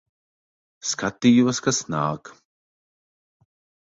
Skatījos, 0.91 1.59
kas 1.67 1.81
nāk. 1.97 2.31